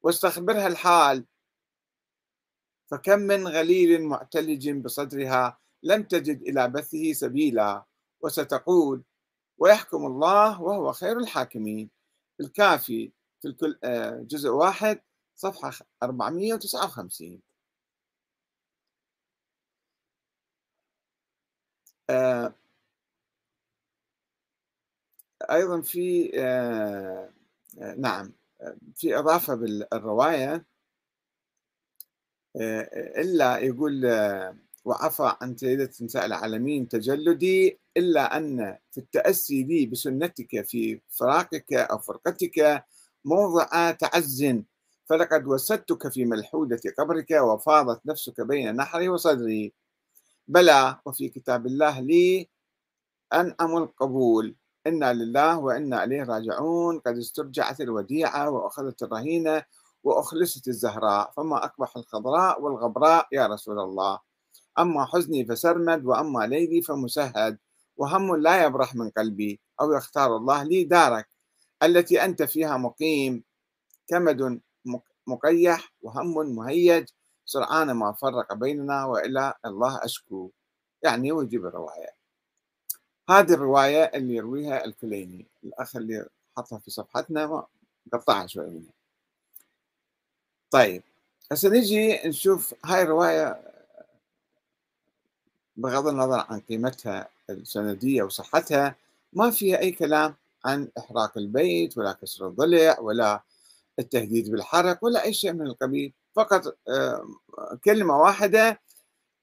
واستخبرها 0.03 0.67
الحال. 0.67 1.27
فكم 2.91 3.19
من 3.19 3.49
غليل 3.49 4.03
معتلج 4.03 4.71
بصدرها 4.71 5.59
لم 5.83 6.03
تجد 6.03 6.43
إلى 6.43 6.69
بثه 6.69 7.13
سبيلا. 7.13 7.85
وستقول 8.21 9.03
ويحكم 9.59 10.07
الله 10.07 10.63
وهو 10.63 10.93
خير 10.93 11.19
الحاكمين. 11.19 11.91
الكافي 12.41 13.13
في 13.43 13.49
الكل 13.49 13.79
آه، 13.85 14.23
جزء 14.23 14.49
واحد 14.51 15.01
صفحة 15.35 15.73
459 16.03 17.43
آه، 22.11 22.55
أيضا 25.51 25.81
في 25.81 26.31
آه، 26.35 27.31
نعم 27.99 28.33
في 28.97 29.19
إضافة 29.19 29.55
بالرواية 29.55 30.67
إلا 33.19 33.59
يقول 33.59 34.07
وعفى 34.85 35.35
عن 35.43 35.57
سيدة 35.57 35.91
نساء 36.03 36.27
العالمين 36.27 36.89
تجلدي 36.89 37.79
إلا 37.97 38.37
أن 38.37 38.79
في 38.93 38.99
التأسي 38.99 39.65
لي 39.65 39.87
بسنتك 39.87 40.67
في 40.67 41.01
فراقك 41.11 41.73
أو 41.73 41.99
فرقتك 41.99 42.85
موضع 43.25 43.91
تعز 43.91 44.45
فلقد 45.07 45.47
وسدتك 45.47 46.13
في 46.13 46.25
ملحودة 46.25 46.81
قبرك 46.99 47.31
وفاضت 47.31 48.07
نفسك 48.07 48.41
بين 48.41 48.77
نحري 48.77 49.09
وصدري. 49.09 49.73
بلى 50.49 50.99
وفي 51.07 51.29
كتاب 51.29 51.67
الله 51.67 52.01
لي 52.01 52.49
أنعم 53.33 53.77
القبول 53.77 54.57
إنا 54.87 55.13
لله 55.13 55.59
وإنا 55.59 56.05
إليه 56.05 56.23
راجعون. 56.23 56.99
قد 56.99 57.19
استرجعت 57.19 57.81
الوديعة 57.81 58.51
وأخذت 58.51 59.03
الرهينة 59.03 59.65
وأخلصت 60.05 60.69
الزهراء. 60.69 61.31
فما 61.31 61.65
أقبح 61.65 61.97
الخضراء 61.97 62.63
والغبراء 62.63 63.29
يا 63.33 63.47
رسول 63.47 63.79
الله. 63.79 64.19
أما 64.79 65.05
حزني 65.05 65.45
فسرمد 65.45 66.05
وأما 66.05 66.47
ليلي 66.47 66.83
فمسهد. 66.83 67.59
وهم 67.97 68.37
لا 68.37 68.65
يبرح 68.65 68.95
من 68.95 69.11
قلبي 69.11 69.61
أو 69.81 69.93
يختار 69.93 70.37
الله 70.37 70.63
لي 70.63 70.85
دارك. 70.85 71.29
التي 71.83 72.25
أنت 72.25 72.43
فيها 72.43 72.77
مقيم 72.77 73.45
كمد 74.09 74.61
مقيح 75.27 75.93
وهم 76.03 76.55
مهيج. 76.57 77.09
سرعان 77.47 77.91
ما 77.93 78.13
فرق 78.13 78.55
بيننا 78.55 79.05
وإلى 79.05 79.55
الله 79.65 80.05
أشكو. 80.05 80.51
يعني 81.03 81.33
ويجيب 81.33 81.67
الرواية. 81.67 82.11
هذه 83.31 83.55
الرواية 83.55 84.05
اللي 84.05 84.35
يرويها 84.35 84.85
الكليني 84.85 85.47
الأخ 85.65 85.97
اللي 85.97 86.29
حطها 86.57 86.79
في 86.79 86.91
صفحتنا 86.91 87.67
قطعها 88.13 88.47
شوي 88.47 88.67
منها. 88.67 88.93
طيب 90.71 91.03
هسه 91.53 91.69
نجي 91.69 92.29
نشوف 92.29 92.75
هاي 92.85 93.03
الرواية 93.03 93.63
بغض 95.77 96.07
النظر 96.07 96.47
عن 96.49 96.61
قيمتها 96.61 97.29
السندية 97.51 98.23
وصحتها 98.23 98.95
ما 99.33 99.51
فيها 99.51 99.79
أي 99.79 99.91
كلام 99.93 100.35
عن 100.65 100.89
إحراق 100.99 101.39
البيت 101.39 101.99
ولا 101.99 102.13
كسر 102.13 102.47
الضلع 102.47 103.01
ولا 103.01 103.43
التهديد 103.99 104.51
بالحرق 104.51 105.05
ولا 105.05 105.25
أي 105.25 105.33
شيء 105.35 105.53
من 105.53 105.67
القبيل. 105.67 106.13
فقط 106.37 106.79
كلمة 107.85 108.19
واحدة 108.21 108.81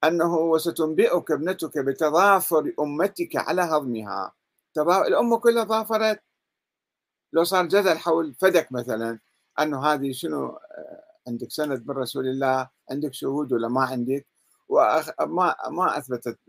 أنه 0.03 0.36
وستنبئك 0.38 1.32
ابنتك 1.32 1.77
بتضافر 1.77 2.73
أمتك 2.79 3.36
على 3.36 3.62
هضمها. 3.62 4.34
الأمة 4.77 5.38
كلها 5.38 5.63
ضافرت. 5.63 6.21
لو 7.34 7.43
صار 7.43 7.65
جدل 7.65 7.97
حول 7.97 8.34
فدك 8.34 8.71
مثلا 8.71 9.19
أنه 9.60 9.86
هذه 9.86 10.12
شنو 10.12 10.47
آه، 10.47 11.03
عندك 11.27 11.51
سند 11.51 11.88
من 11.88 11.95
رسول 11.95 12.27
الله 12.27 12.69
عندك 12.91 13.13
شهود 13.13 13.53
ولا 13.53 13.67
ما 13.67 13.82
عندك؟ 13.82 14.25
وما 14.69 15.56
ما 15.69 15.97
أثبتت 15.97 16.39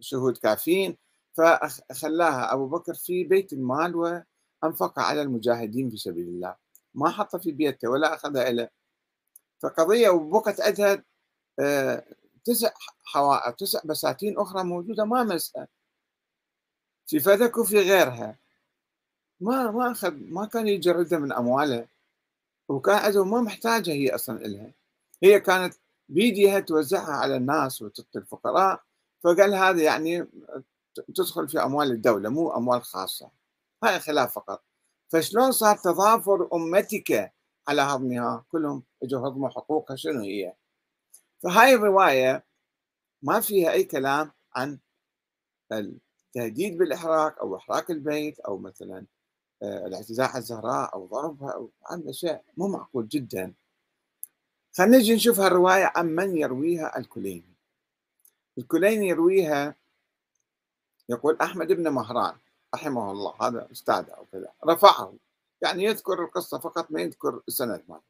شهود 0.00 0.36
كافيين. 0.36 0.96
فخلاها 1.34 2.52
أبو 2.52 2.66
بكر 2.68 2.94
في 2.94 3.24
بيت 3.24 3.52
المال 3.52 3.96
وأنفقها 3.96 5.04
على 5.04 5.22
المجاهدين 5.22 5.90
في 5.90 5.96
سبيل 5.96 6.28
الله. 6.28 6.56
ما 6.94 7.10
حطها 7.10 7.38
في 7.38 7.52
بيته 7.52 7.88
ولا 7.88 8.14
أخذها 8.14 8.50
إليه 8.50 8.77
فقضية 9.62 10.08
وبقت 10.10 10.60
عندها 10.60 11.04
آه، 11.60 12.04
تسع 12.44 12.70
حوائط 13.04 13.54
تسع 13.54 13.80
بساتين 13.84 14.38
أخرى 14.38 14.64
موجودة 14.64 15.04
ما 15.04 15.24
مسها 15.24 15.68
في 17.06 17.20
فدك 17.20 17.58
وفي 17.58 17.78
غيرها. 17.78 18.38
ما 19.40 19.70
ما 19.70 19.92
أخذ 19.92 20.14
ما 20.14 20.46
كان 20.46 20.68
يجردها 20.68 21.18
من 21.18 21.32
أموالها 21.32 21.88
وكان 22.68 22.96
عندهم 22.96 23.30
ما 23.30 23.40
محتاجة 23.40 23.90
هي 23.90 24.14
أصلا 24.14 24.46
إلها. 24.46 24.70
هي 25.22 25.40
كانت 25.40 25.74
بيديها 26.08 26.60
توزعها 26.60 27.12
على 27.12 27.36
الناس 27.36 27.82
وتعطي 27.82 28.18
الفقراء. 28.18 28.82
فقال 29.24 29.54
هذا 29.54 29.82
يعني 29.82 30.26
تدخل 31.14 31.48
في 31.48 31.62
أموال 31.62 31.90
الدولة 31.92 32.28
مو 32.28 32.50
أموال 32.56 32.82
خاصة. 32.84 33.30
هاي 33.84 34.00
خلاف 34.00 34.34
فقط. 34.34 34.62
فشلون 35.08 35.52
صار 35.52 35.76
تضافر 35.76 36.48
أمتك 36.54 37.32
على 37.68 37.82
هضمها 37.82 38.44
كلهم 38.52 38.82
إجوا 39.02 39.28
هضموا 39.28 39.48
حقوقها 39.48 39.96
شنو 39.96 40.20
هي؟ 40.20 40.54
فهاي 41.42 41.74
الرواية 41.74 42.44
ما 43.22 43.40
فيها 43.40 43.72
أي 43.72 43.84
كلام 43.84 44.32
عن 44.54 44.78
التهديد 45.72 46.78
بالإحراق 46.78 47.38
أو 47.38 47.56
إحراق 47.56 47.90
البيت 47.90 48.40
أو 48.40 48.58
مثلا 48.58 49.06
آه، 49.62 49.86
الاعتداء 49.86 50.28
على 50.28 50.38
الزهراء 50.38 50.94
أو 50.94 51.06
ضربها 51.06 51.50
أو 51.50 51.70
عن 51.86 52.08
أشياء 52.08 52.44
مو 52.56 52.68
معقول 52.68 53.08
جدا. 53.08 53.54
خلينا 54.76 54.98
نجي 54.98 55.14
نشوف 55.14 55.40
هالرواية 55.40 55.92
عن 55.96 56.06
من 56.06 56.36
يرويها؟ 56.36 56.98
الكليني. 56.98 57.54
الكليني 58.58 59.08
يرويها 59.08 59.74
يقول 61.08 61.38
أحمد 61.42 61.72
بن 61.72 61.88
مهران 61.88 62.36
رحمه 62.74 63.12
الله 63.12 63.34
هذا 63.40 63.68
أستاذ 63.72 64.10
أو 64.10 64.24
كذا 64.32 64.52
رفعه. 64.66 65.14
يعني 65.62 65.84
يذكر 65.84 66.24
القصة 66.24 66.58
فقط 66.58 66.90
ما 66.90 67.00
يذكر 67.00 67.42
السند 67.48 67.82
ماله 67.88 68.02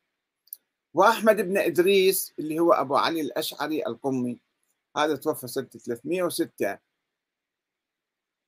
وأحمد 0.94 1.36
بن 1.36 1.58
إدريس 1.58 2.34
اللي 2.38 2.58
هو 2.58 2.72
أبو 2.72 2.96
علي 2.96 3.20
الأشعري 3.20 3.86
القمي 3.86 4.38
هذا 4.96 5.16
توفى 5.16 5.46
سنة 5.46 5.64
306 5.64 6.78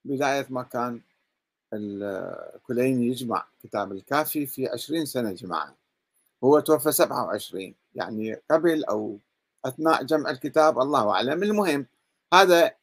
بداية 0.04 0.46
ما 0.50 0.62
كان 0.62 1.00
الكليني 1.72 3.06
يجمع 3.06 3.46
كتاب 3.62 3.92
الكافي 3.92 4.46
في 4.46 4.68
20 4.68 5.04
سنة 5.04 5.32
جماعة. 5.32 5.76
هو 6.44 6.60
توفى 6.60 6.92
27 6.92 7.74
يعني 7.94 8.34
قبل 8.50 8.84
أو 8.84 9.18
أثناء 9.64 10.02
جمع 10.04 10.30
الكتاب 10.30 10.78
الله 10.78 11.10
أعلم. 11.10 11.42
المهم 11.42 11.86
هذا 12.34 12.74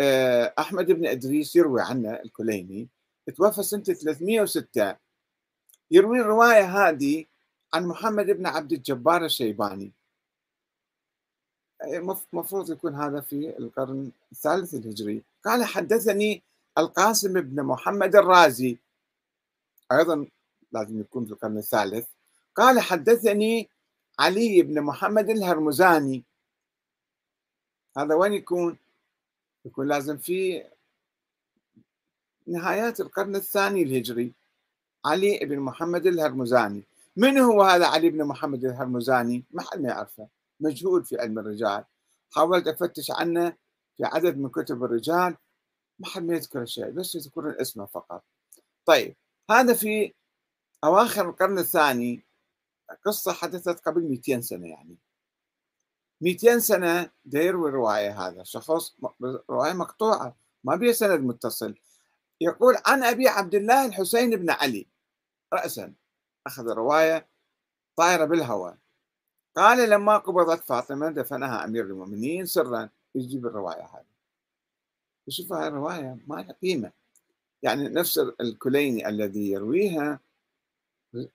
آه، 0.00 0.54
أحمد 0.58 0.86
بن 0.86 1.06
إدريس 1.06 1.56
يروي 1.56 1.82
عنه 1.82 2.14
الكليني 2.14 2.88
توفى 3.36 3.62
سنة 3.62 3.82
306 3.82 4.96
يروي 5.90 6.20
الرواية 6.20 6.88
هذه 6.88 7.24
عن 7.74 7.86
محمد 7.86 8.26
بن 8.26 8.46
عبد 8.46 8.72
الجبار 8.72 9.24
الشيباني. 9.24 9.92
المفروض 12.32 12.70
يكون 12.70 12.94
هذا 12.94 13.20
في 13.20 13.58
القرن 13.58 14.10
الثالث 14.32 14.74
الهجري. 14.74 15.22
قال 15.44 15.64
حدثني 15.64 16.42
القاسم 16.78 17.40
بن 17.40 17.62
محمد 17.62 18.16
الرازي. 18.16 18.78
أيضا 19.92 20.26
لازم 20.72 21.00
يكون 21.00 21.26
في 21.26 21.32
القرن 21.32 21.58
الثالث. 21.58 22.08
قال 22.54 22.80
حدثني 22.80 23.68
علي 24.18 24.62
بن 24.62 24.80
محمد 24.82 25.30
الهرمزاني. 25.30 26.22
هذا 27.96 28.14
وين 28.14 28.32
يكون؟ 28.32 28.78
يكون 29.64 29.88
لازم 29.88 30.18
في 30.18 30.64
نهايات 32.46 33.00
القرن 33.00 33.36
الثاني 33.36 33.82
الهجري. 33.82 34.32
علي 35.04 35.38
بن 35.38 35.58
محمد 35.60 36.06
الهرمزاني. 36.06 36.84
من 37.16 37.38
هو 37.38 37.62
هذا 37.62 37.86
علي 37.86 38.10
بن 38.10 38.24
محمد 38.24 38.64
الهرمزاني؟ 38.64 39.44
ما 39.50 39.62
حد 39.62 39.80
ما 39.80 39.88
يعرفه. 39.88 40.28
مجهول 40.60 41.04
في 41.04 41.20
علم 41.20 41.38
الرجال. 41.38 41.84
حاولت 42.30 42.68
أفتش 42.68 43.10
عنه 43.10 43.56
في 43.96 44.04
عدد 44.04 44.38
من 44.38 44.48
كتب 44.48 44.84
الرجال. 44.84 45.36
ما 45.98 46.06
حد 46.06 46.22
ما 46.22 46.34
يذكر 46.34 46.64
شيء 46.64 46.90
بس 46.90 47.14
يذكرون 47.14 47.54
اسمه 47.60 47.86
فقط. 47.86 48.24
طيب 48.86 49.16
هذا 49.50 49.74
في 49.74 50.14
أواخر 50.84 51.28
القرن 51.28 51.58
الثاني. 51.58 52.24
قصة 53.06 53.32
حدثت 53.32 53.80
قبل 53.80 54.02
200 54.02 54.40
سنة 54.40 54.66
يعني. 54.66 54.96
200 56.20 56.58
سنة 56.58 57.10
يروي 57.32 57.68
الرواية 57.68 58.26
هذا 58.26 58.42
شخص 58.42 58.96
رواية 59.50 59.72
مقطوعة 59.72 60.36
ما 60.64 60.76
بها 60.76 60.92
سند 60.92 61.20
متصل. 61.20 61.74
يقول 62.40 62.74
عن 62.86 63.02
أبي 63.02 63.28
عبد 63.28 63.54
الله 63.54 63.86
الحسين 63.86 64.36
بن 64.36 64.50
علي. 64.50 64.86
رأسا. 65.52 65.92
أخذ 66.46 66.68
الرواية 66.68 67.26
طائرة 67.96 68.24
بالهواء. 68.24 68.76
قال 69.56 69.90
لما 69.90 70.18
قبضت 70.18 70.64
فاطمة 70.64 71.10
دفنها 71.10 71.64
أمير 71.64 71.84
المؤمنين 71.84 72.46
سرا. 72.46 72.88
يجيب 73.14 73.46
الرواية 73.46 73.82
هذه. 73.82 74.04
وشوف 75.26 75.52
هاي 75.52 75.68
الرواية 75.68 76.18
ما 76.26 76.34
لها 76.34 76.52
قيمة. 76.62 76.92
يعني 77.62 77.88
نفس 77.88 78.18
الكليني 78.18 79.08
الذي 79.08 79.50
يرويها 79.50 80.20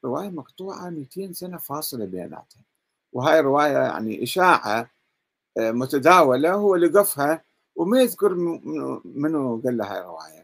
رواية 0.05 0.29
مقطوعة 0.29 0.89
200 0.89 1.33
سنة 1.33 1.57
فاصلة 1.57 2.05
بيناتها. 2.05 2.63
وهاي 3.13 3.39
الرواية 3.39 3.77
يعني 3.77 4.23
إشاعة 4.23 4.91
آه، 5.57 5.71
متداولة 5.71 6.53
هو 6.53 6.75
لقفها 6.75 7.41
وما 7.75 8.01
يذكر 8.01 8.33
منو 9.05 9.61
قال 9.65 9.77
له 9.77 9.93
هاي 9.93 9.99
الرواية. 9.99 10.42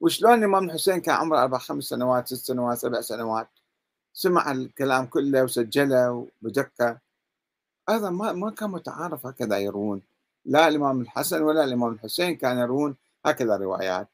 وشلون 0.00 0.38
الإمام 0.38 0.64
الحسين 0.64 1.00
كان 1.00 1.14
عمره 1.14 1.42
أربع 1.42 1.58
خمس 1.58 1.84
سنوات 1.84 2.28
ست 2.28 2.46
سنوات 2.46 2.78
سبع 2.78 3.00
سنوات 3.00 3.48
سمع 4.12 4.52
الكلام 4.52 5.06
كله 5.06 5.44
وسجله 5.44 6.28
بدقة 6.42 6.98
أيضا 7.88 8.10
ما 8.10 8.32
ما 8.32 8.50
كان 8.50 8.70
متعارف 8.70 9.26
هكذا 9.26 9.58
يروون. 9.58 10.02
لا 10.44 10.68
الإمام 10.68 11.00
الحسن 11.00 11.42
ولا 11.42 11.64
الإمام 11.64 11.92
الحسين 11.92 12.36
كانوا 12.36 12.62
يروون 12.62 12.96
هكذا 13.26 13.56
روايات. 13.56 14.08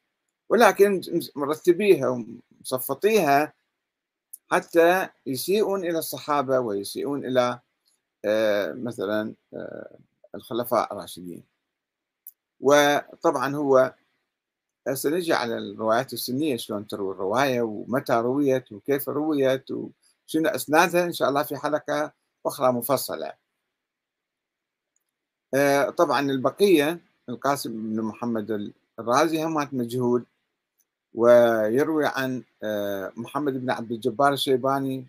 ولكن 0.48 1.00
مرتبيها 1.36 2.08
ومصفطيها 2.08 3.52
حتى 4.50 5.08
يسيئون 5.26 5.80
إلى 5.84 5.98
الصحابة 5.98 6.58
ويسيئون 6.60 7.24
إلى 7.24 7.60
آه، 8.24 8.72
مثلا 8.72 9.34
آه، 9.54 9.98
الخلفاء 10.34 10.92
الراشدين. 10.92 11.42
وطبعا 12.60 13.56
هو 13.56 13.94
سنجي 14.94 15.32
على 15.32 15.58
الروايات 15.58 16.12
السنية 16.12 16.56
شلون 16.56 16.86
تروي 16.86 17.14
الرواية 17.14 17.62
ومتى 17.62 18.12
رويت 18.12 18.72
وكيف 18.72 19.08
رويت 19.08 19.70
وشنو 19.70 20.48
أسنادها 20.48 21.04
إن 21.04 21.12
شاء 21.12 21.28
الله 21.28 21.42
في 21.42 21.56
حلقة 21.56 22.12
أخرى 22.46 22.72
مفصلة. 22.72 23.32
آه، 25.54 25.90
طبعا 25.90 26.20
البقية 26.20 27.00
القاسم 27.28 27.72
بن 27.72 28.02
محمد 28.02 28.72
الرازي 28.98 29.44
هم 29.44 29.68
مجهول 29.72 30.26
ويروي 31.14 32.06
عن 32.06 32.42
آه، 32.62 33.12
محمد 33.16 33.52
بن 33.52 33.70
عبد 33.70 33.92
الجبار 33.92 34.32
الشيباني 34.32 35.06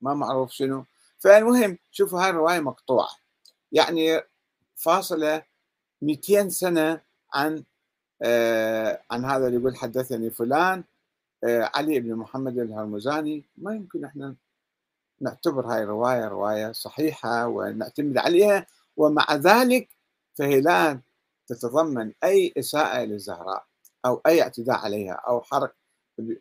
ما 0.00 0.14
معروف 0.14 0.52
شنو. 0.52 0.84
فالمهم 1.18 1.78
شوفوا 1.90 2.22
هاي 2.22 2.30
الرواية 2.30 2.60
مقطوعة. 2.60 3.08
يعني 3.72 4.20
فاصلة 4.76 5.42
200 6.02 6.48
سنة 6.48 7.00
عن 7.34 7.56
آه، 7.56 7.62
عن 9.10 9.24
هذا 9.24 9.46
اللي 9.46 9.58
يقول 9.58 9.76
حدثني 9.76 10.30
فلان 10.30 10.84
آه، 11.44 11.70
علي 11.74 12.00
بن 12.00 12.14
محمد 12.14 12.58
الهرمزاني. 12.58 13.44
ما 13.56 13.74
يمكن 13.74 14.04
إحنا 14.04 14.34
نعتبر 15.20 15.66
هاي 15.66 15.82
الرواية 15.82 16.28
رواية 16.28 16.72
صحيحة 16.72 17.46
ونعتمد 17.46 18.18
عليها 18.18 18.66
ومع 18.96 19.34
ذلك 19.34 19.88
فهي 20.34 20.60
لا 20.60 21.00
تتضمن 21.46 22.12
أي 22.24 22.52
إساءة 22.58 23.04
للزهراء 23.04 23.64
أو 24.06 24.22
أي 24.26 24.42
اعتداء 24.42 24.76
عليها 24.76 25.12
أو 25.12 25.40
حرق 25.42 25.74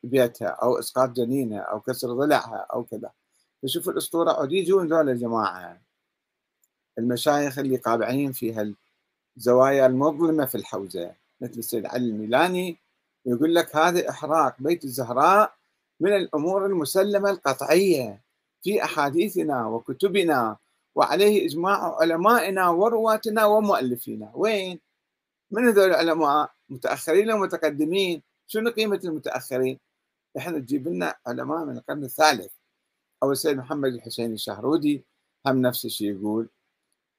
بيتها 0.04 0.48
أو 0.48 0.80
إسقاط 0.80 1.10
جنينها 1.10 1.60
أو 1.60 1.80
كسر 1.82 2.14
ضلعها 2.14 2.68
أو 2.74 2.84
كذا. 2.84 3.12
فشوف 3.64 3.90
الأسطورة 3.90 4.32
عود 4.32 4.52
يجون 4.52 4.88
ذول 4.88 5.10
الجماعة 5.10 5.82
المشايخ 6.98 7.60
اللي 7.60 7.78
قابعين 7.78 8.32
في 8.32 8.76
الزوايا 9.38 9.86
المظلمة 9.86 10.46
في 10.46 10.56
الحوزة. 10.56 11.16
مثل 11.42 11.60
السيد 11.60 11.86
علي 11.86 12.06
الميلاني 12.06 12.78
يقول 13.26 13.56
لك 13.56 13.76
هذا 13.76 14.10
إحراق 14.10 14.56
بيت 14.60 14.84
الزهراء 14.84 15.56
من 16.00 16.16
الأمور 16.16 16.66
المسلمة 16.66 17.30
القطعية 17.30 18.22
في 18.64 18.84
أحاديثنا 18.84 19.68
وكتبنا 19.68 20.58
وعليه 20.96 21.46
إجماع 21.46 21.96
علمائنا 22.02 22.70
ورواتنا 22.70 23.46
ومؤلفينا. 23.46 24.32
وين؟ 24.36 24.80
من 25.52 25.68
هذول 25.68 25.90
العلماء؟ 25.90 26.52
متأخرين 26.70 27.32
ومتقدمين 27.32 28.22
شنو 28.48 28.70
قيمة 28.70 29.00
المتأخرين؟ 29.04 29.80
إحنا 30.38 30.60
تجيب 30.60 30.88
لنا 30.88 31.16
علماء 31.28 31.66
من 31.66 31.78
القرن 31.78 32.04
الثالث. 32.04 32.52
أو 33.24 33.32
السيد 33.32 33.58
محمد 33.58 33.94
الحسين 33.94 34.34
الشهرودي 34.34 35.06
هم 35.46 35.62
نفس 35.62 35.86
الشيء 35.86 36.12
يقول 36.12 36.50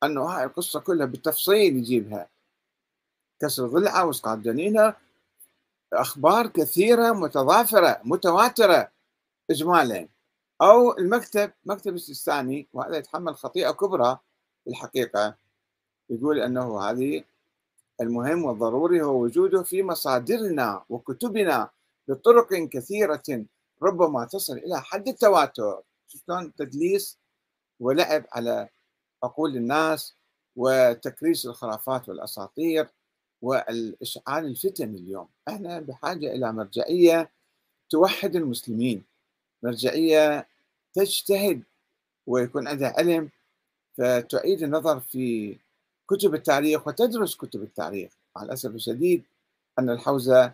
أنه 0.04 0.22
هاي 0.24 0.44
القصة 0.44 0.80
كلها 0.80 1.06
بالتفصيل 1.06 1.76
يجيبها. 1.76 2.28
كسر 3.42 3.66
ضلعة 3.66 4.06
واسقاط 4.06 4.38
جنينه 4.38 4.94
أخبار 5.92 6.46
كثيرة 6.46 7.12
متضافرة 7.12 8.00
متواترة 8.04 8.90
اجمالا. 9.50 10.08
أو 10.62 10.98
المكتب 10.98 11.52
مكتب 11.64 11.94
السيستاني 11.94 12.68
وهذا 12.72 12.96
يتحمل 12.96 13.34
خطيئة 13.34 13.70
كبرى 13.70 14.18
في 14.64 14.70
الحقيقة. 14.70 15.34
يقول 16.10 16.40
أنه 16.40 16.80
هذه 16.80 17.24
المهم 18.00 18.44
والضروري 18.44 19.02
هو 19.02 19.22
وجوده 19.22 19.62
في 19.62 19.82
مصادرنا 19.82 20.84
وكتبنا 20.88 21.70
بطرق 22.08 22.54
كثيرة 22.54 23.44
ربما 23.82 24.24
تصل 24.24 24.56
إلى 24.56 24.80
حد 24.80 25.08
التواتر. 25.08 25.82
شلون؟ 26.08 26.54
تدليس 26.54 27.18
ولعب 27.80 28.24
على 28.32 28.68
عقول 29.24 29.56
الناس 29.56 30.14
وتكريس 30.56 31.46
الخرافات 31.46 32.08
والأساطير. 32.08 32.88
والإشعال 33.42 34.46
الفتن 34.46 34.94
اليوم. 34.94 35.28
إحنا 35.48 35.80
بحاجة 35.80 36.34
إلى 36.34 36.52
مرجعية 36.52 37.30
توحد 37.90 38.36
المسلمين 38.36 39.02
مرجعية 39.62 40.46
تجتهد 40.94 41.62
ويكون 42.26 42.68
عندها 42.68 42.94
علم 42.98 43.28
فتعيد 43.98 44.62
النظر 44.62 45.00
في 45.00 45.56
كتب 46.08 46.34
التاريخ 46.34 46.86
وتدرس 46.86 47.36
كتب 47.36 47.62
التاريخ. 47.62 48.12
مع 48.36 48.42
الأسف 48.42 48.70
الشديد 48.70 49.22
أن 49.78 49.90
الحوزة 49.90 50.52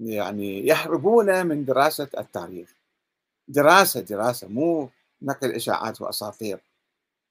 يعني 0.00 0.66
يهربون 0.66 1.46
من 1.46 1.64
دراسة 1.64 2.08
التاريخ. 2.18 2.74
دراسة 3.48 4.00
دراسة 4.00 4.48
مو 4.48 4.90
نقل 5.22 5.52
إشاعات 5.52 6.00
وأساطير. 6.00 6.60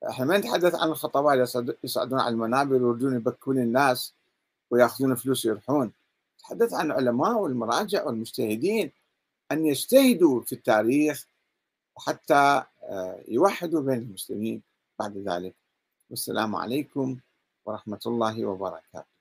إحنا 0.10 0.26
ما 0.26 0.38
نتحدث 0.38 0.76
عن 0.76 0.90
الخطباء 0.90 1.46
يصعدون 1.84 2.20
على 2.20 2.34
المنابر 2.34 2.84
ويردون 2.84 3.16
يبكون 3.16 3.58
الناس. 3.58 4.14
وياخذون 4.74 5.16
فلوس 5.16 5.46
ويروحون. 5.46 5.92
تحدث 6.40 6.74
عن 6.74 6.86
العلماء 6.86 7.38
والمراجع 7.38 8.04
والمجتهدين 8.04 8.92
أن 9.52 9.66
يجتهدوا 9.66 10.42
في 10.42 10.54
التاريخ 10.54 11.28
حتى 11.98 12.64
آه، 12.84 13.24
يوحدوا 13.28 13.82
بين 13.82 13.98
المسلمين 13.98 14.62
بعد 15.00 15.18
ذلك. 15.18 15.56
والسلام 16.10 16.56
عليكم 16.56 17.18
ورحمة 17.66 18.00
الله 18.06 18.46
وبركاته. 18.46 19.13